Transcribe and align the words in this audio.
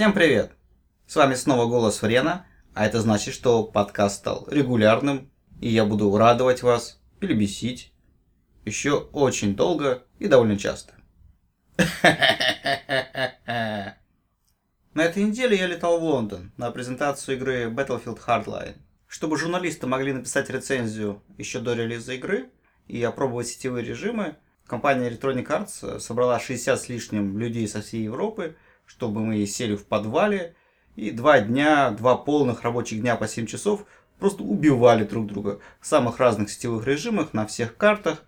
Всем 0.00 0.14
привет! 0.14 0.52
С 1.06 1.14
вами 1.14 1.34
снова 1.34 1.66
Голос 1.66 2.00
Врена, 2.00 2.46
а 2.72 2.86
это 2.86 3.02
значит, 3.02 3.34
что 3.34 3.64
подкаст 3.64 4.16
стал 4.16 4.48
регулярным, 4.50 5.30
и 5.60 5.68
я 5.68 5.84
буду 5.84 6.16
радовать 6.16 6.62
вас 6.62 6.98
или 7.20 7.34
бесить 7.34 7.92
еще 8.64 8.96
очень 9.12 9.54
долго 9.54 10.04
и 10.18 10.26
довольно 10.26 10.56
часто. 10.56 10.94
На 13.46 13.94
этой 14.94 15.22
неделе 15.22 15.58
я 15.58 15.66
летал 15.66 16.00
в 16.00 16.04
Лондон 16.04 16.50
на 16.56 16.70
презентацию 16.70 17.36
игры 17.36 17.64
Battlefield 17.64 18.20
Hardline. 18.26 18.76
Чтобы 19.06 19.36
журналисты 19.36 19.86
могли 19.86 20.14
написать 20.14 20.48
рецензию 20.48 21.22
еще 21.36 21.60
до 21.60 21.74
релиза 21.74 22.14
игры 22.14 22.48
и 22.88 23.02
опробовать 23.02 23.48
сетевые 23.48 23.84
режимы, 23.84 24.38
компания 24.66 25.10
Electronic 25.10 25.46
Arts 25.46 26.00
собрала 26.00 26.40
60 26.40 26.80
с 26.80 26.88
лишним 26.88 27.38
людей 27.38 27.68
со 27.68 27.82
всей 27.82 28.04
Европы, 28.04 28.56
чтобы 28.90 29.24
мы 29.24 29.46
сели 29.46 29.76
в 29.76 29.86
подвале 29.86 30.54
и 30.96 31.10
два 31.10 31.40
дня, 31.40 31.90
два 31.90 32.16
полных 32.16 32.62
рабочих 32.62 33.00
дня 33.00 33.16
по 33.16 33.28
7 33.28 33.46
часов 33.46 33.86
просто 34.18 34.42
убивали 34.42 35.04
друг 35.04 35.26
друга 35.26 35.60
в 35.80 35.86
самых 35.86 36.18
разных 36.18 36.50
сетевых 36.50 36.86
режимах, 36.86 37.32
на 37.32 37.46
всех 37.46 37.76
картах 37.76 38.24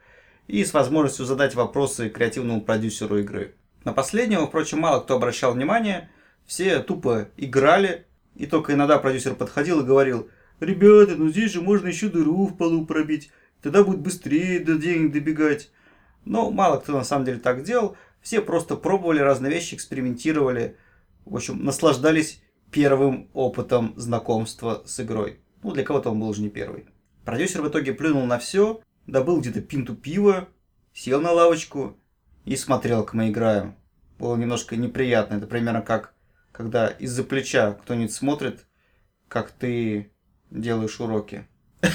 и 0.47 0.65
с 0.65 0.73
возможностью 0.73 1.27
задать 1.27 1.55
вопросы 1.55 2.09
креативному 2.09 2.63
продюсеру 2.63 3.19
игры. 3.19 3.57
На 3.85 3.93
последнего, 3.93 4.47
впрочем, 4.47 4.79
мало 4.79 5.01
кто 5.01 5.17
обращал 5.17 5.53
внимание, 5.53 6.09
все 6.47 6.79
тупо 6.79 7.29
играли, 7.37 8.07
и 8.37 8.47
только 8.47 8.75
иногда 8.75 8.99
продюсер 8.99 9.35
подходил 9.35 9.81
и 9.81 9.85
говорил– 9.85 10.29
Ребята, 10.63 11.17
ну 11.17 11.29
здесь 11.29 11.51
же 11.51 11.61
можно 11.61 11.89
еще 11.89 12.09
дыру 12.09 12.47
в 12.47 12.57
полу 12.57 12.87
пробить. 12.87 13.33
Тогда 13.63 13.83
будет 13.83 13.99
быстрее 13.99 14.61
до 14.61 14.77
денег 14.77 15.11
добегать. 15.11 15.73
Но 16.25 16.53
мало 16.53 16.79
кто 16.79 16.93
на 16.93 17.03
самом 17.03 17.25
деле 17.25 17.41
так 17.41 17.65
делал. 17.65 17.97
Все 18.23 18.41
просто 18.41 18.77
пробовали 18.77 19.19
разные 19.19 19.53
вещи, 19.53 19.75
экспериментировали. 19.75 20.77
В 21.25 21.35
общем, 21.37 21.65
наслаждались 21.65 22.43
первым 22.71 23.29
опытом 23.35 23.95
знакомства 23.97 24.83
с 24.87 25.01
игрой. 25.01 25.41
Ну, 25.63 25.73
для 25.73 25.85
кого-то 25.85 26.11
он 26.11 26.21
был 26.21 26.29
уже 26.29 26.43
не 26.43 26.49
первый. 26.49 26.87
Продюсер 27.25 27.63
в 27.63 27.69
итоге 27.69 27.93
плюнул 27.93 28.25
на 28.27 28.39
все, 28.39 28.81
добыл 29.07 29.41
где-то 29.41 29.61
пинту 29.61 29.95
пива, 29.95 30.49
сел 30.93 31.21
на 31.21 31.33
лавочку 31.33 31.97
и 32.45 32.57
смотрел, 32.57 33.05
как 33.05 33.15
мы 33.15 33.29
играем. 33.29 33.77
Было 34.19 34.37
немножко 34.37 34.77
неприятно. 34.77 35.37
Это 35.37 35.47
примерно 35.47 35.83
как, 35.83 36.15
когда 36.53 36.89
из-за 36.89 37.25
плеча 37.25 37.73
кто-нибудь 37.73 38.13
смотрит, 38.13 38.67
как 39.29 39.51
ты 39.51 40.13
делаешь 40.51 41.01
уроки. 41.01 41.47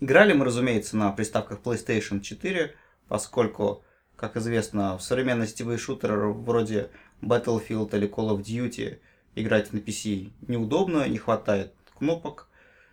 Играли 0.00 0.32
мы, 0.32 0.44
разумеется, 0.44 0.96
на 0.96 1.12
приставках 1.12 1.60
PlayStation 1.60 2.20
4, 2.20 2.74
поскольку, 3.10 3.82
как 4.14 4.36
известно, 4.36 4.96
в 4.96 5.02
современные 5.02 5.48
сетевые 5.48 5.78
шутеры 5.78 6.32
вроде 6.32 6.90
Battlefield 7.20 7.94
или 7.96 8.08
Call 8.08 8.30
of 8.30 8.42
Duty 8.42 9.00
играть 9.34 9.72
на 9.72 9.78
PC 9.78 10.30
неудобно, 10.46 11.08
не 11.08 11.18
хватает 11.18 11.74
кнопок. 11.98 12.48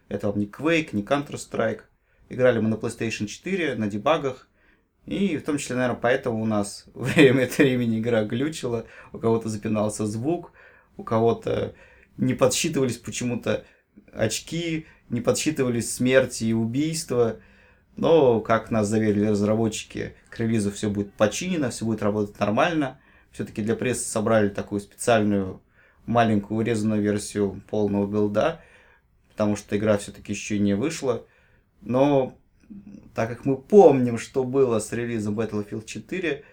Это 0.10 0.28
вам 0.28 0.40
не 0.40 0.48
Quake, 0.48 0.90
не 0.94 1.04
Counter-Strike. 1.04 1.82
Играли 2.30 2.60
мы 2.60 2.68
на 2.70 2.76
PlayStation 2.76 3.28
4, 3.28 3.76
на 3.76 3.88
дебагах. 3.88 4.50
И 5.06 5.38
в 5.38 5.44
том 5.44 5.60
числе, 5.60 5.76
наверное, 5.76 6.00
поэтому 6.02 6.42
у 6.42 6.48
нас 6.48 6.86
время 6.96 7.44
от 7.44 7.56
времени 7.56 8.00
игра 8.00 8.24
глючила, 8.24 8.88
у 9.14 9.20
кого-то 9.20 9.50
запинался 9.50 10.08
звук, 10.08 10.52
у 10.98 11.04
кого-то 11.04 11.76
не 12.18 12.34
подсчитывались 12.34 12.98
почему-то 12.98 13.66
очки, 14.12 14.88
не 15.10 15.22
подсчитывались 15.22 15.94
смерти 15.94 16.46
и 16.46 16.54
убийства. 16.54 17.40
Но, 17.98 18.42
как 18.42 18.72
нас 18.72 18.88
заверили 18.88 19.26
разработчики, 19.26 20.16
к 20.30 20.40
релизу 20.40 20.72
все 20.72 20.90
будет 20.90 21.12
починено, 21.14 21.70
все 21.72 21.86
будет 21.86 22.04
работать 22.04 22.40
нормально. 22.40 23.00
Все-таки 23.32 23.62
для 23.62 23.76
прессы 23.76 24.06
собрали 24.06 24.50
такую 24.50 24.82
специальную 24.82 25.62
маленькую 26.06 26.60
урезанную 26.60 27.02
версию 27.02 27.62
полного 27.70 28.08
билда, 28.08 28.62
потому 29.30 29.56
что 29.56 29.76
игра 29.78 29.98
все-таки 29.98 30.32
еще 30.32 30.60
не 30.60 30.76
вышла. 30.76 31.26
Но 31.82 32.38
так 33.14 33.30
как 33.30 33.46
мы 33.46 33.58
помним, 33.58 34.18
что 34.18 34.44
было 34.44 34.80
с 34.80 34.94
релизом 34.94 35.40
Battlefield 35.40 35.86
4, 35.86 36.44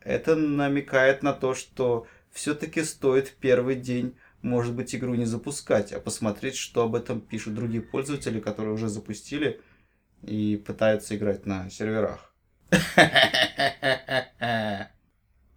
это 0.00 0.36
намекает 0.36 1.22
на 1.22 1.32
то, 1.32 1.54
что 1.54 2.06
все-таки 2.32 2.82
стоит 2.82 3.28
в 3.28 3.34
первый 3.34 3.76
день 3.76 4.14
может 4.42 4.74
быть, 4.74 4.94
игру 4.94 5.14
не 5.14 5.26
запускать, 5.26 5.92
а 5.92 6.00
посмотреть, 6.00 6.56
что 6.56 6.84
об 6.84 6.94
этом 6.94 7.20
пишут 7.20 7.54
другие 7.54 7.82
пользователи, 7.82 8.40
которые 8.40 8.72
уже 8.72 8.88
запустили 8.88 9.60
и 10.22 10.56
пытаются 10.56 11.16
играть 11.16 11.46
на 11.46 11.70
серверах. 11.70 12.34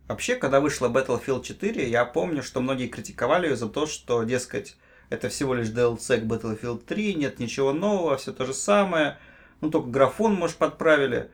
Вообще, 0.07 0.35
когда 0.35 0.59
вышла 0.59 0.89
Battlefield 0.89 1.43
4, 1.43 1.89
я 1.89 2.05
помню, 2.05 2.43
что 2.43 2.59
многие 2.61 2.87
критиковали 2.87 3.47
ее 3.47 3.55
за 3.55 3.69
то, 3.69 3.87
что, 3.87 4.23
дескать, 4.23 4.75
это 5.09 5.29
всего 5.29 5.53
лишь 5.53 5.69
DLC 5.69 6.17
к 6.17 6.23
Battlefield 6.25 6.83
3, 6.85 7.15
нет 7.15 7.39
ничего 7.39 7.71
нового, 7.73 8.17
все 8.17 8.33
то 8.33 8.45
же 8.45 8.53
самое, 8.53 9.17
ну 9.61 9.69
только 9.69 9.89
графон, 9.89 10.35
может, 10.35 10.57
подправили. 10.57 11.31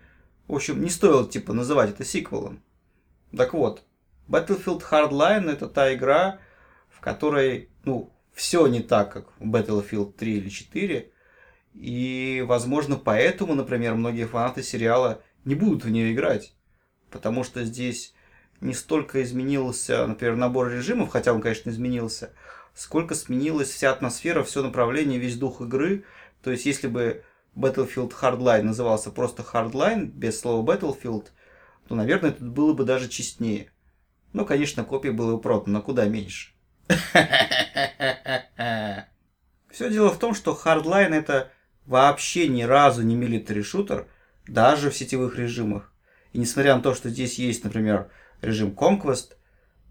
В 0.48 0.56
общем, 0.56 0.82
не 0.82 0.90
стоило, 0.90 1.28
типа, 1.28 1.54
называть 1.54 1.90
это 1.92 2.04
сиквелом. 2.06 2.62
Так 3.36 3.54
вот, 3.54 3.84
Battlefield 4.28 4.84
Hardline 4.90 5.52
это 5.52 5.68
та 5.68 5.94
игра, 5.94 6.40
в 6.90 7.00
которой, 7.02 7.70
ну, 7.86 8.14
все 8.34 8.68
не 8.68 8.82
так, 8.82 9.12
как 9.12 9.32
в 9.40 9.46
Battlefield 9.46 10.14
3 10.14 10.38
или 10.38 10.50
4. 10.50 11.12
И, 11.80 12.44
возможно, 12.46 12.98
поэтому, 12.98 13.56
например, 13.56 13.96
многие 13.96 14.28
фанаты 14.28 14.62
сериала 14.64 15.22
не 15.46 15.56
будут 15.56 15.86
в 15.86 15.90
нее 15.90 16.14
играть. 16.14 16.54
Потому 17.10 17.46
что 17.46 17.64
здесь 17.64 18.14
не 18.60 18.74
столько 18.74 19.24
изменился, 19.24 20.06
например, 20.06 20.36
набор 20.36 20.70
режимов, 20.70 21.08
хотя 21.10 21.32
он, 21.32 21.40
конечно, 21.40 21.70
изменился, 21.70 22.34
сколько 22.74 23.16
сменилась 23.16 23.70
вся 23.70 23.92
атмосфера, 23.92 24.44
все 24.44 24.62
направление, 24.62 25.20
весь 25.20 25.38
дух 25.38 25.62
игры. 25.62 26.04
То 26.44 26.52
есть, 26.52 26.66
если 26.66 26.88
бы 26.88 27.24
Battlefield 27.56 28.12
Hardline 28.22 28.64
назывался 28.64 29.10
просто 29.10 29.42
Hardline, 29.42 30.08
без 30.08 30.38
слова 30.38 30.70
Battlefield, 30.70 31.28
то, 31.88 31.96
наверное, 31.96 32.32
это 32.32 32.44
было 32.44 32.74
бы 32.74 32.84
даже 32.84 33.08
честнее. 33.08 33.72
Ну, 34.34 34.46
конечно, 34.46 34.84
копий 34.84 35.12
было 35.12 35.38
бы 35.38 35.42
продано, 35.42 35.80
но 35.80 35.82
куда 35.82 36.08
меньше. 36.08 36.52
Все 39.70 39.90
дело 39.90 40.10
в 40.10 40.20
том, 40.20 40.36
что 40.36 40.60
Hardline 40.62 41.16
это 41.16 41.54
вообще 41.90 42.48
ни 42.48 42.62
разу 42.62 43.02
не 43.02 43.16
милитари 43.16 43.64
шутер, 43.64 44.08
даже 44.48 44.92
в 44.92 44.96
сетевых 44.96 45.38
режимах. 45.38 45.92
И 46.34 46.38
несмотря 46.38 46.76
на 46.76 46.84
то, 46.84 46.94
что 46.94 47.10
здесь 47.10 47.40
есть, 47.40 47.64
например, 47.64 48.12
режим 48.42 48.70
Conquest, 48.70 49.34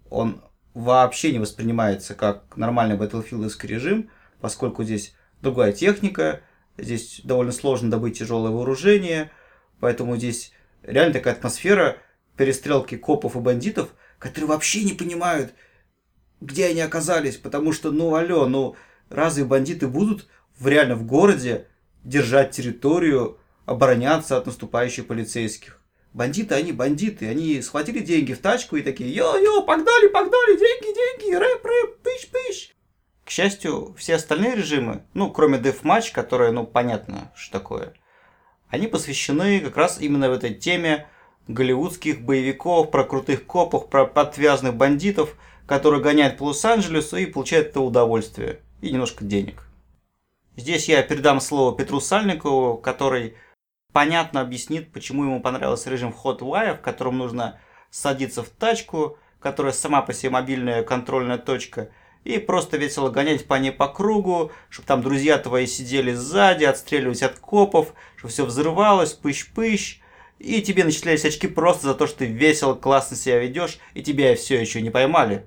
он 0.09 0.41
вообще 0.75 1.33
не 1.33 1.41
воспринимается 1.41 2.15
как 2.15 2.57
нормальный 2.57 2.97
Battlefield 2.97 3.53
режим, 3.67 4.11
поскольку 4.41 4.85
здесь 4.85 5.13
другая 5.43 5.73
техника, 5.73 6.41
здесь 6.77 7.21
довольно 7.25 7.51
сложно 7.51 7.91
добыть 7.91 8.21
тяжелое 8.21 8.53
вооружение, 8.53 9.33
поэтому 9.81 10.17
здесь 10.17 10.53
реально 10.85 11.15
такая 11.15 11.35
атмосфера 11.35 11.99
перестрелки 12.37 12.97
копов 12.97 13.35
и 13.35 13.41
бандитов, 13.41 13.93
которые 14.21 14.51
вообще 14.51 14.85
не 14.85 14.93
понимают, 14.93 15.53
где 16.41 16.67
они 16.67 16.81
оказались, 16.81 17.39
потому 17.39 17.73
что, 17.73 17.91
ну, 17.91 18.15
алло, 18.15 18.47
ну, 18.47 18.77
разве 19.11 19.45
бандиты 19.45 19.89
будут 19.89 20.29
в, 20.57 20.69
реально 20.69 20.95
в 20.95 21.05
городе 21.05 21.67
держать 22.05 22.53
территорию, 22.53 23.39
обороняться 23.67 24.37
от 24.37 24.47
наступающих 24.47 25.07
полицейских? 25.07 25.81
Бандиты, 26.13 26.55
они 26.55 26.73
бандиты, 26.73 27.29
они 27.29 27.61
схватили 27.63 28.01
деньги 28.01 28.33
в 28.33 28.41
тачку 28.41 28.77
и 28.77 28.83
такие, 28.83 29.15
йо-йо, 29.15 29.65
погнали, 29.65 30.09
погнали, 30.09 30.57
деньги, 30.59 30.95
деньги, 30.95 31.35
рэп, 31.35 31.65
рэп, 31.65 31.99
пыщ-пыщ. 32.03 32.71
К 33.25 33.31
счастью, 33.31 33.95
все 33.99 34.15
остальные 34.15 34.57
режимы, 34.57 35.05
ну, 35.13 35.31
кроме 35.31 35.59
Deathmatch, 35.59 36.13
которое, 36.13 36.51
ну, 36.51 36.67
понятно, 36.67 37.31
что 37.37 37.59
такое, 37.59 37.93
они 38.69 38.87
посвящены 38.87 39.61
как 39.61 39.77
раз 39.77 40.01
именно 40.01 40.31
в 40.31 40.33
этой 40.33 40.55
теме 40.55 41.07
голливудских 41.47 42.23
боевиков, 42.23 42.91
про 42.91 43.05
крутых 43.05 43.45
копов, 43.45 43.89
про 43.91 44.07
подвязанных 44.07 44.75
бандитов– 44.75 45.37
который 45.69 46.01
гоняет 46.01 46.39
по 46.39 46.45
Лос-Анджелесу 46.45 47.19
и 47.19 47.27
получает 47.27 47.69
это 47.69 47.81
удовольствие 47.83 48.61
и 48.81 48.91
немножко 48.91 49.25
денег. 49.25 49.68
Здесь 50.59 50.89
я 50.89 51.05
передам 51.05 51.41
слово 51.41 51.77
Петру 51.77 52.01
Сальникову, 52.01 52.79
который 52.79 53.37
понятно 53.93 54.41
объяснит, 54.41 54.91
почему 54.91 55.23
ему 55.23 55.41
понравился 55.41 55.89
режим 55.89 56.13
Hotwire, 56.13 56.77
в 56.77 56.81
котором 56.81 57.17
нужно 57.17 57.61
садиться 57.91 58.43
в 58.43 58.49
тачку, 58.49 59.19
которая 59.39 59.73
сама 59.73 60.03
по 60.03 60.13
себе 60.13 60.31
мобильная 60.31 60.83
контрольная 60.83 61.39
точка, 61.39 61.91
и 62.25 62.39
просто 62.39 62.77
весело 62.77 63.09
гонять 63.09 63.47
по 63.47 63.55
ней 63.55 63.71
по 63.71 63.87
кругу, 63.87 64.51
чтобы 64.69 64.89
там 64.89 65.01
друзья 65.01 65.39
твои 65.39 65.65
сидели 65.69 66.13
сзади, 66.13 66.65
отстреливать 66.65 67.23
от 67.23 67.39
копов, 67.39 67.95
чтобы 68.17 68.33
все 68.33 68.45
взрывалось, 68.45 69.15
пыщ-пыщ, 69.15 70.01
и 70.41 70.61
тебе 70.61 70.83
начислялись 70.83 71.25
очки 71.25 71.47
просто 71.47 71.87
за 71.87 71.95
то, 71.95 72.09
что 72.09 72.19
ты 72.19 72.27
весело, 72.27 72.75
классно 72.75 73.17
себя 73.17 73.39
ведешь, 73.39 73.79
и 73.95 74.03
тебя 74.03 74.35
все 74.35 74.61
еще 74.61 74.83
не 74.83 74.91
поймали. 74.91 75.47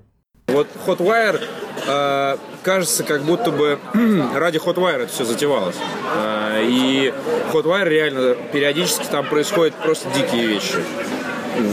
Вот 0.52 0.68
Hotwire 0.86 1.40
э, 1.86 2.36
кажется, 2.62 3.04
как 3.04 3.22
будто 3.22 3.50
бы 3.50 3.78
ради 4.34 4.58
Hotwire 4.58 5.02
это 5.02 5.12
все 5.12 5.24
затевалось. 5.24 5.76
Э, 6.16 6.62
и 6.64 7.12
Hotwire 7.52 7.88
реально 7.88 8.34
периодически 8.52 9.06
там 9.10 9.26
происходят 9.26 9.74
просто 9.74 10.08
дикие 10.10 10.46
вещи. 10.46 10.76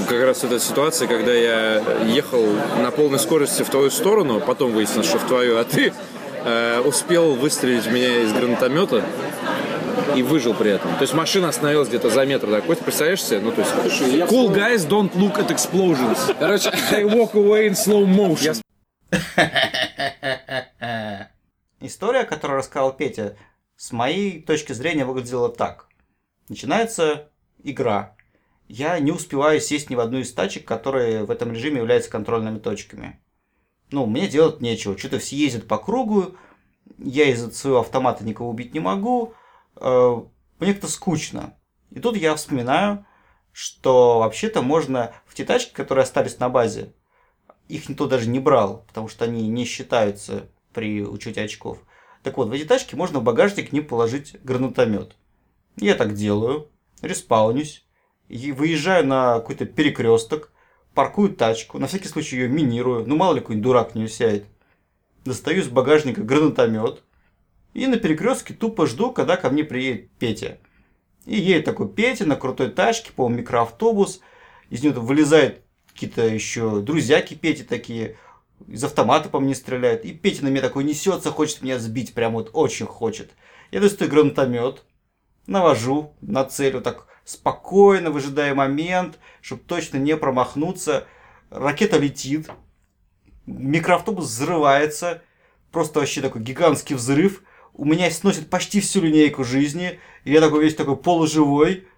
как 0.08 0.24
раз 0.24 0.44
эта 0.44 0.60
ситуация, 0.60 1.08
когда 1.08 1.34
я 1.34 1.84
ехал 2.06 2.46
на 2.82 2.92
полной 2.92 3.20
скорости 3.20 3.64
в 3.64 3.70
твою 3.70 3.90
сторону, 3.90 4.40
потом 4.40 4.72
выяснилось, 4.72 5.08
что 5.08 5.20
в 5.20 5.28
твою, 5.28 5.58
а 5.58 5.64
ты 5.64 5.94
э, 6.46 6.82
успел 6.82 7.36
выстрелить 7.36 7.86
в 7.86 7.92
меня 7.92 8.24
из 8.24 8.34
гранатомета 8.34 9.04
и 10.16 10.24
выжил 10.24 10.54
при 10.54 10.72
этом. 10.72 10.92
То 10.96 11.02
есть 11.02 11.14
машина 11.14 11.50
остановилась 11.50 11.90
где-то 11.90 12.10
за 12.10 12.26
метр 12.26 12.48
такой, 12.48 12.76
ты 12.76 12.84
представляешь 12.84 13.24
себе? 13.24 13.40
Ну, 13.42 13.52
то 13.52 13.62
есть, 13.62 13.72
cool 14.32 14.54
guys 14.54 14.88
don't 14.88 15.14
look 15.16 15.38
at 15.38 15.50
explosions. 15.50 16.18
Короче, 16.40 16.72
they 16.92 17.04
walk 17.04 17.34
away 17.34 17.68
in 17.68 17.76
slow 17.76 18.06
motion. 18.06 18.56
История, 21.80 22.26
которую 22.26 22.58
рассказал 22.58 22.96
Петя, 22.96 23.38
с 23.76 23.92
моей 23.92 24.42
точки 24.42 24.74
зрения 24.74 25.06
выглядела 25.06 25.50
так. 25.50 25.88
Начинается 26.50 27.32
игра. 27.64 28.16
Я 28.68 29.00
не 29.00 29.12
успеваю 29.12 29.62
сесть 29.62 29.90
ни 29.90 29.96
в 29.96 30.00
одну 30.00 30.20
из 30.20 30.34
тачек, 30.34 30.66
которые 30.66 31.24
в 31.24 31.32
этом 31.32 31.54
режиме 31.54 31.78
являются 31.78 32.12
контрольными 32.12 32.60
точками. 32.60 33.20
Ну, 33.92 34.06
мне 34.06 34.28
делать 34.28 34.62
нечего. 34.62 34.98
Что-то 34.98 35.20
все 35.20 35.38
ездят 35.38 35.68
по 35.68 35.78
кругу, 35.78 36.36
я 36.98 37.26
из-за 37.32 37.52
своего 37.52 37.80
автомата 37.80 38.24
никого 38.24 38.50
убить 38.50 38.74
не 38.74 38.80
могу, 38.80 39.34
э, 39.78 40.22
мне 40.60 40.74
как-то 40.74 40.88
скучно. 40.88 41.56
И 41.92 42.00
тут 42.00 42.18
я 42.18 42.36
вспоминаю, 42.36 43.06
что 43.52 44.20
вообще-то 44.20 44.62
можно 44.62 45.14
в 45.26 45.34
те 45.34 45.46
тачки, 45.46 45.74
которые 45.74 46.04
остались 46.04 46.40
на 46.40 46.50
базе, 46.50 46.94
их 47.70 47.88
никто 47.88 48.08
даже 48.08 48.28
не 48.28 48.40
брал, 48.40 48.84
потому 48.88 49.08
что 49.08 49.26
они 49.26 49.48
не 49.48 49.64
считаются 49.64 50.50
при 50.74 51.04
учете 51.04 51.44
очков. 51.44 51.78
Так 52.24 52.36
вот, 52.38 52.50
в 52.50 52.52
эти 52.52 52.66
тачки 52.66 52.96
можно 52.96 53.20
в 53.20 53.24
багажник 53.24 53.72
ним 53.72 53.86
положить 53.86 54.36
гранатомет. 54.44 55.16
Я 55.78 55.96
так 55.96 56.14
делаю, 56.16 56.70
респаунюсь, 57.02 57.86
и 58.28 58.52
выезжаю 58.52 59.06
на 59.06 59.36
какой-то 59.36 59.66
перекресток, 59.66 60.52
паркую 60.94 61.36
тачку, 61.36 61.80
на 61.80 61.88
всякий 61.88 62.08
случай 62.08 62.38
ее 62.38 62.50
минирую, 62.50 63.08
ну 63.08 63.16
мало 63.16 63.36
ли 63.36 63.40
какой-нибудь 63.40 63.64
дурак 63.64 63.96
не 63.96 64.08
сядет. 64.08 64.46
Достаю 65.24 65.62
из 65.62 65.70
багажника 65.70 66.24
гранатомет 66.24 67.04
и 67.74 67.86
на 67.86 67.98
перекрестке 67.98 68.54
тупо 68.54 68.88
жду, 68.88 69.12
когда 69.12 69.38
ко 69.38 69.50
мне 69.50 69.64
приедет 69.64 70.10
Петя. 70.18 70.58
И 71.26 71.38
едет 71.38 71.66
такой 71.66 71.88
Петя 71.88 72.26
на 72.26 72.36
крутой 72.36 72.72
тачке, 72.72 73.12
по 73.14 73.30
микроавтобус, 73.30 74.22
из 74.70 74.84
него 74.84 75.02
вылезает 75.02 75.64
какие-то 76.00 76.26
еще 76.26 76.80
друзьяки 76.80 77.34
Пети 77.34 77.64
такие, 77.64 78.16
из 78.68 78.82
автомата 78.86 79.28
по 79.28 79.42
мне 79.42 79.54
стреляют. 79.54 80.06
И 80.06 80.14
Петя 80.14 80.46
на 80.46 80.48
меня 80.48 80.62
такой 80.62 80.86
несется, 80.86 81.30
хочет 81.30 81.62
меня 81.62 81.78
сбить, 81.78 82.14
прям 82.14 82.34
вот 82.34 82.52
очень 82.54 82.86
хочет. 82.86 83.32
Я 83.72 83.82
достаю 83.82 84.10
гранатомет, 84.10 84.84
навожу 85.46 86.14
на 86.22 86.46
цель 86.46 86.76
вот 86.76 86.86
так 86.86 87.08
спокойно, 87.26 88.12
выжидая 88.12 88.56
момент, 88.56 89.20
чтобы 89.42 89.62
точно 89.64 89.98
не 89.98 90.16
промахнуться. 90.16 91.06
Ракета 91.50 91.98
летит, 91.98 92.50
микроавтобус 93.46 94.26
взрывается, 94.26 95.22
просто 95.72 96.00
вообще 96.00 96.22
такой 96.22 96.42
гигантский 96.42 96.96
взрыв. 96.96 97.44
У 97.74 97.84
меня 97.84 98.10
сносит 98.10 98.50
почти 98.50 98.80
всю 98.80 99.02
линейку 99.02 99.44
жизни, 99.44 100.00
и 100.24 100.32
я 100.32 100.40
такой 100.40 100.64
весь 100.64 100.76
такой 100.76 100.96
полуживой. 100.96 101.89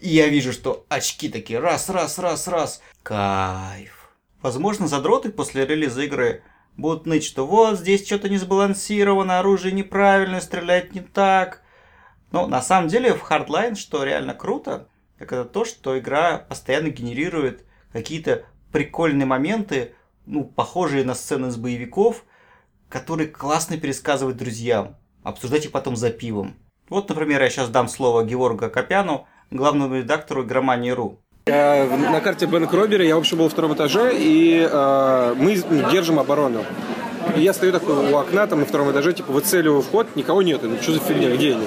И 0.00 0.08
я 0.08 0.28
вижу, 0.28 0.52
что 0.52 0.86
очки 0.88 1.28
такие 1.28 1.58
раз, 1.58 1.90
раз, 1.90 2.18
раз, 2.18 2.48
раз. 2.48 2.82
Кайф. 3.02 4.10
Возможно, 4.40 4.88
задроты 4.88 5.30
после 5.30 5.66
релиза 5.66 6.02
игры 6.02 6.42
будут 6.78 7.04
ныть, 7.04 7.24
что 7.24 7.46
вот 7.46 7.78
здесь 7.78 8.06
что-то 8.06 8.30
не 8.30 8.38
сбалансировано, 8.38 9.38
оружие 9.38 9.72
неправильно, 9.72 10.40
стрелять 10.40 10.94
не 10.94 11.00
так. 11.00 11.62
Но 12.32 12.46
на 12.46 12.62
самом 12.62 12.88
деле 12.88 13.12
в 13.12 13.30
Hardline, 13.30 13.74
что 13.74 14.02
реально 14.02 14.32
круто, 14.32 14.88
так 15.18 15.32
это 15.32 15.44
то, 15.44 15.66
что 15.66 15.98
игра 15.98 16.38
постоянно 16.38 16.88
генерирует 16.88 17.66
какие-то 17.92 18.44
прикольные 18.72 19.26
моменты, 19.26 19.94
ну, 20.24 20.44
похожие 20.44 21.04
на 21.04 21.14
сцены 21.14 21.48
из 21.48 21.56
боевиков, 21.56 22.24
которые 22.88 23.28
классно 23.28 23.76
пересказывать 23.76 24.38
друзьям, 24.38 24.96
обсуждать 25.24 25.66
их 25.66 25.72
потом 25.72 25.94
за 25.96 26.10
пивом. 26.10 26.56
Вот, 26.88 27.08
например, 27.10 27.42
я 27.42 27.50
сейчас 27.50 27.68
дам 27.68 27.88
слово 27.88 28.24
Георгу 28.24 28.70
Копяну, 28.70 29.26
главному 29.50 29.96
редактору 29.96 30.44
игромании.ру. 30.44 31.18
На 31.46 32.20
карте 32.20 32.46
Бэнк 32.46 32.72
Робера 32.72 33.04
я, 33.04 33.16
в 33.16 33.18
общем, 33.18 33.38
был 33.38 33.48
в 33.48 33.52
втором 33.52 33.74
этаже, 33.74 34.12
и 34.14 34.68
э, 34.70 35.34
мы 35.36 35.56
держим 35.90 36.18
оборону. 36.18 36.64
И 37.36 37.40
я 37.40 37.52
стою 37.52 37.72
такой 37.72 37.94
у 37.94 38.16
окна, 38.16 38.46
там 38.46 38.60
на 38.60 38.66
втором 38.66 38.90
этаже, 38.90 39.12
типа, 39.12 39.32
выцеливаю 39.32 39.82
вход, 39.82 40.16
никого 40.16 40.42
нет. 40.42 40.60
Ну, 40.62 40.76
что 40.80 40.92
за 40.92 41.00
фигня, 41.00 41.34
где 41.34 41.54
они? 41.54 41.66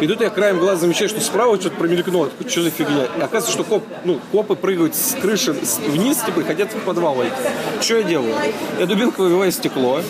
И 0.00 0.06
тут 0.06 0.20
я 0.20 0.30
краем 0.30 0.58
глаза 0.58 0.82
замечаю, 0.82 1.08
что 1.08 1.20
справа 1.20 1.58
что-то 1.58 1.76
промелькнуло. 1.76 2.30
Что 2.46 2.62
за 2.62 2.70
фигня? 2.70 3.04
И 3.04 3.20
оказывается, 3.20 3.52
что 3.52 3.64
коп, 3.64 3.84
ну, 4.04 4.20
копы 4.30 4.54
прыгают 4.54 4.94
с 4.94 5.14
крыши 5.20 5.52
вниз, 5.52 6.18
типа, 6.18 6.40
и 6.40 6.44
хотят 6.44 6.72
в 6.72 6.78
подвал 6.80 7.14
войти. 7.14 7.34
Что 7.80 7.98
я 7.98 8.02
делаю? 8.02 8.34
Я 8.78 8.86
дубинкой 8.86 9.26
выбиваю 9.26 9.50
стекло, 9.50 10.00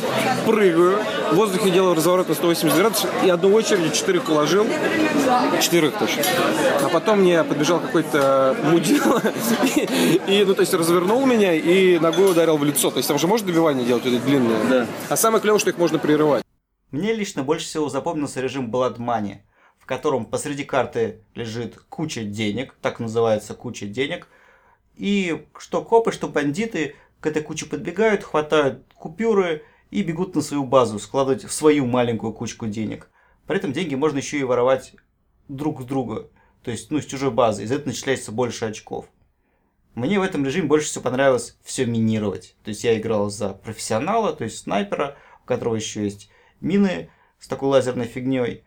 прыгаю, 0.46 0.98
в 1.32 1.36
воздухе 1.36 1.70
делаю 1.70 1.94
разворот 1.94 2.28
на 2.28 2.34
180 2.34 2.78
градусов, 2.78 3.10
и 3.24 3.30
одну 3.30 3.52
очередь 3.52 3.94
четырех 3.94 4.28
уложил. 4.28 4.66
Четырех 5.60 5.98
точно. 5.98 6.22
А 6.82 6.88
потом 6.88 7.20
мне 7.20 7.42
подбежал 7.44 7.80
какой-то 7.80 8.56
мудила, 8.64 9.22
и, 9.76 10.20
и, 10.26 10.44
ну, 10.44 10.54
то 10.54 10.60
есть, 10.60 10.74
развернул 10.74 11.24
меня 11.26 11.54
и 11.54 11.98
ногой 11.98 12.30
ударил 12.30 12.56
в 12.56 12.64
лицо. 12.64 12.90
То 12.90 12.98
есть, 12.98 13.08
там 13.08 13.18
же 13.18 13.26
можно 13.26 13.46
добивание 13.46 13.86
делать, 13.86 14.04
это 14.04 14.18
длинное? 14.18 14.58
Да. 14.68 14.86
А 15.08 15.16
самое 15.16 15.40
клевое, 15.40 15.60
что 15.60 15.70
их 15.70 15.78
можно 15.78 15.98
прерывать. 15.98 16.42
Мне 16.90 17.12
лично 17.12 17.42
больше 17.42 17.66
всего 17.66 17.90
запомнился 17.90 18.40
режим 18.40 18.70
Blood 18.70 18.96
Money, 18.96 19.38
котором 19.88 20.26
посреди 20.26 20.64
карты 20.64 21.20
лежит 21.34 21.78
куча 21.88 22.22
денег, 22.22 22.74
так 22.82 23.00
называется 23.00 23.54
куча 23.54 23.86
денег, 23.86 24.28
и 24.96 25.46
что 25.56 25.82
копы, 25.82 26.12
что 26.12 26.28
бандиты 26.28 26.94
к 27.20 27.26
этой 27.26 27.42
куче 27.42 27.66
подбегают, 27.66 28.22
хватают 28.22 28.84
купюры 28.94 29.64
и 29.90 30.02
бегут 30.02 30.34
на 30.34 30.42
свою 30.42 30.64
базу, 30.64 30.98
складывать 30.98 31.44
в 31.44 31.52
свою 31.52 31.86
маленькую 31.86 32.32
кучку 32.32 32.66
денег. 32.66 33.08
При 33.46 33.56
этом 33.56 33.72
деньги 33.72 33.94
можно 33.94 34.18
еще 34.18 34.38
и 34.38 34.44
воровать 34.44 34.94
друг 35.48 35.80
с 35.80 35.84
друга, 35.86 36.28
то 36.62 36.70
есть 36.70 36.90
ну, 36.90 37.00
с 37.00 37.06
чужой 37.06 37.30
базы, 37.30 37.64
из 37.64 37.72
этого 37.72 37.88
начисляется 37.88 38.30
больше 38.30 38.66
очков. 38.66 39.06
Мне 39.94 40.20
в 40.20 40.22
этом 40.22 40.44
режиме 40.44 40.68
больше 40.68 40.88
всего 40.88 41.04
понравилось 41.04 41.56
все 41.64 41.86
минировать. 41.86 42.56
То 42.62 42.68
есть 42.68 42.84
я 42.84 42.96
играл 42.98 43.30
за 43.30 43.54
профессионала, 43.54 44.32
то 44.34 44.44
есть 44.44 44.58
снайпера, 44.58 45.16
у 45.42 45.46
которого 45.46 45.76
еще 45.76 46.04
есть 46.04 46.30
мины 46.60 47.10
с 47.38 47.48
такой 47.48 47.70
лазерной 47.70 48.04
фигней. 48.04 48.64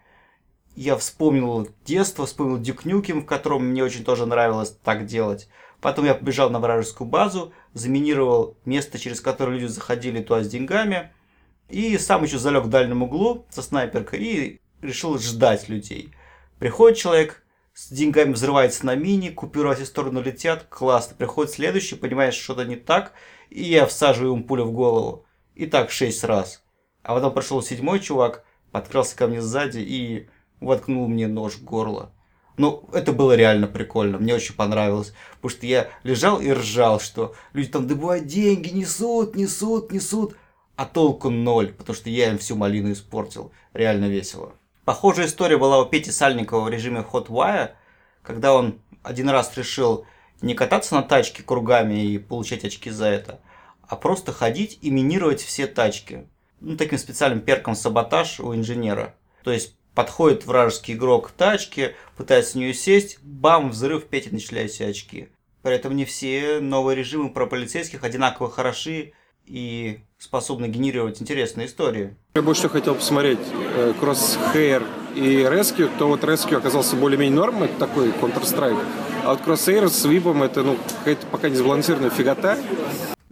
Я 0.76 0.96
вспомнил 0.96 1.68
детство, 1.86 2.26
вспомнил 2.26 2.60
Nukem, 2.60 3.22
в 3.22 3.26
котором 3.26 3.66
мне 3.66 3.84
очень 3.84 4.04
тоже 4.04 4.26
нравилось 4.26 4.72
так 4.84 5.06
делать. 5.06 5.50
Потом 5.82 6.06
я 6.06 6.14
побежал 6.14 6.50
на 6.50 6.60
вражескую 6.60 7.10
базу, 7.10 7.54
заминировал 7.74 8.56
место, 8.66 9.00
через 9.00 9.20
которое 9.20 9.58
люди 9.58 9.66
заходили 9.66 10.22
туда 10.22 10.44
с 10.44 10.48
деньгами. 10.48 11.12
И 11.70 11.98
сам 11.98 12.24
еще 12.24 12.38
залег 12.38 12.64
в 12.64 12.70
дальнем 12.70 13.04
углу 13.04 13.46
со 13.50 13.62
снайперкой 13.62 14.20
и 14.20 14.62
решил 14.82 15.18
ждать 15.18 15.70
людей. 15.70 16.14
Приходит 16.60 16.98
человек, 16.98 17.44
с 17.74 17.90
деньгами 17.90 18.34
взрывается 18.34 18.86
на 18.86 18.96
мини, 18.96 19.30
купюры 19.30 19.70
во 19.70 19.76
все 19.76 19.86
стороны 19.86 20.20
летят, 20.20 20.66
классно. 20.70 21.16
Приходит 21.16 21.54
следующий, 21.54 21.96
понимаешь, 21.96 22.36
что-то 22.36 22.66
не 22.66 22.76
так, 22.76 23.14
и 23.50 23.64
я 23.64 23.86
всаживаю 23.86 24.34
ему 24.34 24.44
пулю 24.44 24.66
в 24.66 24.72
голову. 24.72 25.26
И 25.56 25.66
так 25.66 25.90
шесть 25.92 26.24
раз. 26.24 26.64
А 27.04 27.16
потом 27.16 27.34
пришел 27.34 27.62
седьмой 27.62 28.00
чувак, 28.00 28.44
подкрался 28.72 29.16
ко 29.16 29.28
мне 29.28 29.42
сзади 29.42 29.80
и 29.80 30.30
воткнул 30.62 31.08
мне 31.08 31.28
нож 31.28 31.56
в 31.56 31.64
горло. 31.64 32.12
Ну, 32.58 32.88
это 32.94 33.12
было 33.12 33.36
реально 33.36 33.68
прикольно, 33.68 34.18
мне 34.18 34.36
очень 34.36 34.56
понравилось. 34.56 35.14
Потому 35.36 35.50
что 35.50 35.66
я 35.66 35.90
лежал 36.04 36.40
и 36.40 36.52
ржал, 36.52 37.00
что 37.00 37.34
люди 37.54 37.70
там 37.70 37.88
добывают 37.88 38.28
деньги, 38.28 38.70
несут, 38.70 39.36
несут, 39.36 39.92
несут. 39.92 40.36
А 40.76 40.86
толку 40.86 41.30
ноль, 41.30 41.74
потому 41.74 41.96
что 41.96 42.10
я 42.10 42.30
им 42.30 42.38
всю 42.38 42.56
малину 42.56 42.92
испортил. 42.92 43.52
Реально 43.74 44.06
весело. 44.06 44.54
Похожая 44.86 45.28
история 45.28 45.58
была 45.58 45.80
у 45.82 45.86
Пети 45.86 46.12
Сальникова 46.12 46.62
в 46.62 46.70
режиме 46.70 47.06
Hot 47.12 47.28
Wire, 47.28 47.72
когда 48.24 48.54
он 48.54 48.80
один 49.04 49.30
раз 49.30 49.56
решил 49.56 50.06
не 50.42 50.54
кататься 50.54 50.96
на 50.96 51.04
тачке 51.04 51.44
кругами 51.44 52.04
и 52.04 52.18
получать 52.18 52.66
очки 52.66 52.90
за 52.90 53.06
это, 53.06 53.40
а 53.88 53.96
просто 53.96 54.32
ходить 54.32 54.80
и 54.82 54.90
минировать 54.90 55.42
все 55.42 55.68
тачки. 55.68 56.26
Ну, 56.60 56.78
таким 56.78 56.98
специальным 56.98 57.42
перком 57.42 57.76
саботаж 57.76 58.40
у 58.40 58.54
инженера. 58.54 59.16
То 59.44 59.52
есть 59.52 59.76
подходит 59.96 60.46
вражеский 60.46 60.94
игрок 60.94 61.30
к 61.30 61.32
тачке, 61.32 61.96
пытается 62.18 62.54
в 62.54 62.56
нее 62.56 62.74
сесть, 62.74 63.20
бам, 63.22 63.72
взрыв, 63.72 64.06
Петя 64.06 64.30
начисляет 64.32 64.72
все 64.72 64.88
очки. 64.88 65.30
При 65.62 65.76
этом 65.76 65.96
не 65.96 66.06
все 66.06 66.60
новые 66.60 66.96
режимы 66.96 67.30
про 67.30 67.46
полицейских 67.46 68.04
одинаково 68.04 68.50
хороши 68.50 69.14
и 69.46 70.00
способны 70.18 70.68
генерировать 70.68 71.22
интересные 71.22 71.68
истории. 71.68 72.16
Я 72.36 72.42
больше 72.42 72.62
всего 72.62 72.74
хотел 72.74 72.96
посмотреть 72.96 73.40
э, 73.76 73.94
Crosshair 74.00 74.84
и 75.16 75.42
Rescue, 75.42 75.92
то 75.98 76.08
вот 76.08 76.24
Rescue 76.24 76.58
оказался 76.58 76.96
более-менее 76.96 77.36
нормой, 77.36 77.66
это 77.68 77.78
такой 77.80 78.10
Counter-Strike. 78.10 78.84
А 79.24 79.34
вот 79.34 79.42
Crosshair 79.42 79.90
с 79.90 80.06
випом 80.06 80.42
это 80.44 80.64
ну 80.64 80.78
какая-то 81.00 81.28
пока 81.28 81.50
не 81.50 81.56
сбалансированная 81.56 82.12
фигота. 82.12 82.58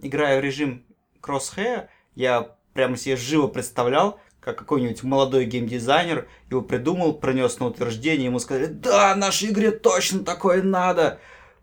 Играя 0.00 0.40
в 0.40 0.44
режим 0.44 0.84
Crosshair, 1.22 1.88
я 2.14 2.56
прямо 2.74 2.96
себе 2.96 3.16
живо 3.16 3.48
представлял, 3.48 4.20
как 4.40 4.58
какой-нибудь 4.58 5.02
молодой 5.02 5.44
геймдизайнер 5.44 6.28
его 6.50 6.62
придумал, 6.62 7.14
пронес 7.14 7.58
на 7.58 7.66
утверждение, 7.66 8.26
ему 8.26 8.38
сказали, 8.38 8.66
да, 8.66 9.14
нашей 9.14 9.50
игре 9.50 9.70
точно 9.70 10.24
такое 10.24 10.62
надо. 10.62 11.20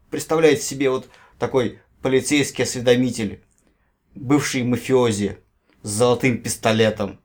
Представляете 0.10 0.62
себе, 0.62 0.90
вот 0.90 1.10
такой 1.40 1.80
полицейский 2.02 2.64
осведомитель, 2.64 3.44
бывший 4.16 4.64
мафиози 4.64 5.40
с 5.82 5.90
золотым 5.90 6.42
пистолетом, 6.42 7.20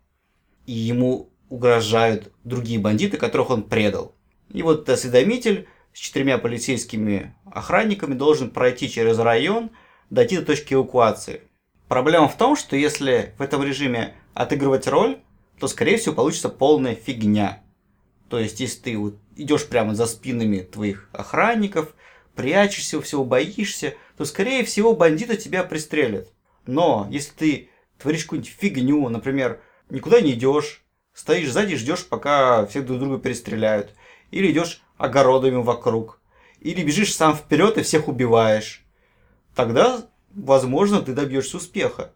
и 0.66 0.73
ему 0.73 1.30
угрожают 1.49 2.32
другие 2.44 2.80
бандиты, 2.80 3.18
которых 3.18 3.50
он 3.50 3.64
предал. 3.64 4.14
И 4.49 4.62
вот 4.62 4.88
осведомитель 4.88 5.68
с 5.92 5.99
четырьмя 5.99 6.38
полицейскими 6.38 7.35
охранниками 7.44 8.14
должен 8.14 8.50
пройти 8.50 8.90
через 8.90 9.18
район, 9.18 9.71
дойти 10.09 10.38
до 10.38 10.47
точки 10.47 10.75
эвакуации. 10.75 11.42
Проблема 11.88 12.28
в 12.28 12.38
том, 12.38 12.56
что 12.56 12.75
если 12.75 13.35
в 13.38 13.42
этом 13.42 13.62
режиме 13.62 14.14
отыгрывать 14.32 14.87
роль, 14.87 15.18
то, 15.59 15.68
скорее 15.68 15.97
всего, 15.97 16.14
получится 16.14 16.49
полная 16.49 16.94
фигня. 16.94 17.62
То 18.28 18.38
есть, 18.38 18.61
если 18.61 18.80
ты 18.80 18.99
вот 18.99 19.16
идешь 19.37 19.66
прямо 19.66 19.94
за 19.94 20.06
спинами 20.06 20.61
твоих 20.61 21.09
охранников, 21.12 21.94
прячешься, 22.35 23.00
всего 23.00 23.25
боишься, 23.25 23.94
то, 24.16 24.25
скорее 24.25 24.64
всего, 24.64 24.94
бандиты 24.94 25.37
тебя 25.37 25.64
пристрелят. 25.64 26.28
Но 26.66 27.06
если 27.11 27.32
ты 27.32 27.71
творишь 27.99 28.25
какую-нибудь 28.25 28.54
фигню, 28.59 29.09
например, 29.09 29.61
никуда 29.90 30.21
не 30.21 30.32
идешь, 30.32 30.82
стоишь 31.12 31.50
сзади, 31.50 31.76
ждешь, 31.76 32.06
пока 32.06 32.66
все 32.66 32.82
друг 32.82 32.99
друга 32.99 33.18
перестреляют, 33.18 33.94
или 34.30 34.50
идешь 34.50 34.82
огородами 34.97 35.56
вокруг, 35.56 36.21
или 36.61 36.82
бежишь 36.82 37.14
сам 37.14 37.37
вперед 37.37 37.78
и 37.78 37.82
всех 37.82 38.09
убиваешь, 38.09 38.85
тогда, 39.54 40.06
возможно, 40.32 41.02
ты 41.02 41.12
добьешься 41.12 41.56
успеха. 41.56 42.12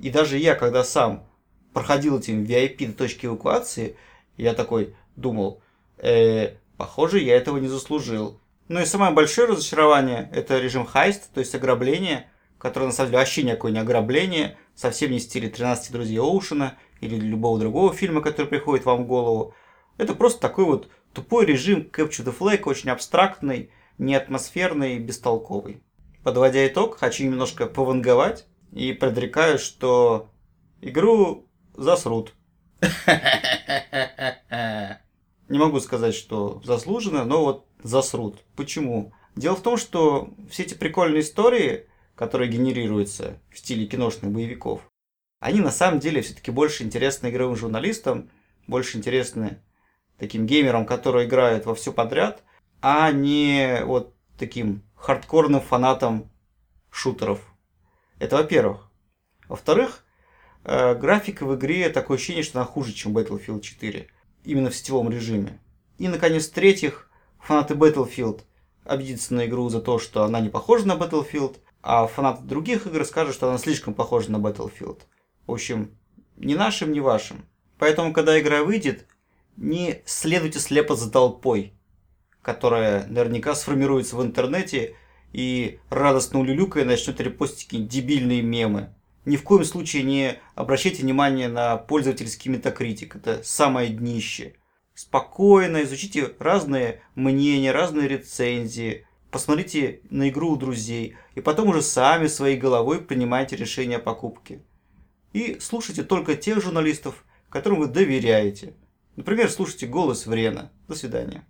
И 0.00 0.10
даже 0.10 0.38
я, 0.38 0.54
когда 0.54 0.82
сам 0.82 1.26
проходил 1.74 2.18
этим 2.18 2.44
VIP 2.44 2.86
до 2.86 2.92
точки 2.94 3.26
эвакуации, 3.26 3.96
я 4.38 4.54
такой 4.54 4.94
думал, 5.16 5.60
э, 5.98 6.54
похоже, 6.78 7.18
я 7.18 7.36
этого 7.36 7.58
не 7.58 7.68
заслужил. 7.68 8.40
Ну 8.68 8.80
и 8.80 8.86
самое 8.86 9.12
большое 9.12 9.48
разочарование– 9.48 10.30
это 10.32 10.58
режим 10.58 10.86
хайст, 10.86 11.30
то 11.34 11.40
есть 11.40 11.54
ограбление, 11.54 12.30
которое 12.58 12.86
на 12.86 12.92
самом 12.92 13.10
деле 13.10 13.18
вообще 13.18 13.42
никакое 13.42 13.72
не 13.72 13.78
ограбление, 13.78 14.56
совсем 14.74 15.10
не 15.10 15.18
в 15.18 15.22
стиле 15.22 15.50
13 15.50 15.92
друзей 15.92 16.18
Оушена 16.18 16.78
или 17.00 17.16
любого 17.16 17.58
другого 17.58 17.92
фильма, 17.92 18.22
который 18.22 18.46
приходит 18.46 18.86
вам 18.86 19.04
в 19.04 19.06
голову. 19.06 19.54
Это 19.98 20.14
просто 20.14 20.40
такой 20.40 20.64
вот 20.64 20.88
тупой 21.12 21.44
режим 21.44 21.90
Capture 21.92 22.24
the 22.24 22.34
Flag, 22.36 22.62
очень 22.64 22.90
абстрактный, 22.90 23.70
не 23.98 24.14
атмосферный, 24.14 24.98
бестолковый. 24.98 25.82
Подводя 26.22 26.66
итог, 26.66 26.98
хочу 26.98 27.24
немножко 27.24 27.66
пованговать 27.66 28.46
и 28.72 28.92
предрекаю, 28.92 29.58
что 29.58 30.30
игру 30.80 31.46
засрут. 31.74 32.32
Не 35.48 35.58
могу 35.58 35.80
сказать, 35.80 36.14
что 36.14 36.62
заслуженно, 36.64 37.24
но 37.24 37.44
вот 37.44 37.66
засрут. 37.82 38.42
Почему? 38.56 39.12
Дело 39.36 39.56
в 39.56 39.62
том, 39.62 39.76
что 39.76 40.32
все 40.50 40.62
эти 40.62 40.74
прикольные 40.74 41.20
истории, 41.20 41.86
которые 42.14 42.50
генерируются 42.50 43.40
в 43.50 43.58
стиле 43.58 43.86
киношных 43.86 44.32
боевиков, 44.32 44.80
они 45.40 45.60
на 45.60 45.70
самом 45.70 46.00
деле 46.00 46.22
все-таки 46.22 46.50
больше 46.50 46.84
интересны 46.84 47.28
игровым 47.28 47.56
журналистам, 47.56 48.30
больше 48.66 48.96
интересны 48.96 49.60
таким 50.18 50.46
геймерам, 50.46 50.86
которые 50.86 51.26
играют 51.26 51.66
во 51.66 51.74
все 51.74 51.92
подряд, 51.92 52.42
а 52.80 53.10
не 53.12 53.82
вот 53.84 54.14
таким 54.38 54.82
хардкорным 54.94 55.60
фанатам 55.60 56.30
шутеров. 56.90 57.40
Это 58.18 58.36
во-первых. 58.36 58.90
Во-вторых, 59.48 60.03
э, 60.64 60.94
графика 60.94 61.46
в 61.46 61.54
игре 61.54 61.88
такое 61.88 62.16
ощущение, 62.16 62.42
что 62.42 62.58
она 62.58 62.66
хуже, 62.66 62.92
чем 62.92 63.16
Battlefield 63.16 63.60
4. 63.60 64.08
Именно 64.44 64.70
в 64.70 64.76
сетевом 64.76 65.10
режиме. 65.10 65.58
И, 65.98 66.08
наконец, 66.08 66.48
в-третьих, 66.48 67.08
фанаты 67.38 67.74
Battlefield 67.74 68.42
обидятся 68.84 69.34
на 69.34 69.46
игру 69.46 69.68
за 69.68 69.80
то, 69.80 69.98
что 69.98 70.24
она 70.24 70.40
не 70.40 70.48
похожа 70.48 70.86
на 70.86 70.92
Battlefield, 70.92 71.58
а 71.82 72.06
фанаты 72.06 72.42
других 72.42 72.86
игр 72.86 73.04
скажут, 73.04 73.34
что 73.34 73.48
она 73.48 73.58
слишком 73.58 73.94
похожа 73.94 74.32
на 74.32 74.36
Battlefield. 74.36 75.00
В 75.46 75.52
общем, 75.52 75.96
ни 76.36 76.54
нашим, 76.54 76.92
ни 76.92 77.00
вашим. 77.00 77.44
Поэтому, 77.78 78.12
когда 78.12 78.38
игра 78.40 78.62
выйдет, 78.62 79.06
не 79.56 80.02
следуйте 80.04 80.58
слепо 80.58 80.96
за 80.96 81.10
толпой, 81.10 81.74
которая 82.42 83.06
наверняка 83.06 83.54
сформируется 83.54 84.16
в 84.16 84.22
интернете 84.22 84.96
и 85.32 85.80
радостно 85.90 86.40
улюлюкая 86.40 86.84
начнет 86.84 87.20
репостить 87.20 87.88
дебильные 87.88 88.42
мемы. 88.42 88.94
Ни 89.24 89.36
в 89.36 89.42
коем 89.42 89.64
случае 89.64 90.02
не 90.02 90.38
обращайте 90.54 91.02
внимание 91.02 91.48
на 91.48 91.76
пользовательский 91.76 92.50
метакритик. 92.50 93.16
Это 93.16 93.42
самое 93.42 93.88
днище. 93.88 94.54
Спокойно 94.94 95.82
изучите 95.82 96.34
разные 96.38 97.02
мнения, 97.14 97.72
разные 97.72 98.06
рецензии. 98.06 99.06
Посмотрите 99.30 100.00
на 100.10 100.28
игру 100.28 100.50
у 100.52 100.56
друзей. 100.56 101.16
И 101.34 101.40
потом 101.40 101.68
уже 101.68 101.82
сами 101.82 102.26
своей 102.26 102.56
головой 102.56 103.00
принимайте 103.00 103.56
решение 103.56 103.96
о 103.96 104.02
покупке. 104.02 104.62
И 105.32 105.58
слушайте 105.58 106.04
только 106.04 106.36
тех 106.36 106.62
журналистов, 106.62 107.24
которым 107.48 107.80
вы 107.80 107.86
доверяете. 107.86 108.74
Например, 109.16 109.50
слушайте 109.50 109.86
голос 109.86 110.26
Врена. 110.26 110.70
До 110.86 110.94
свидания. 110.94 111.44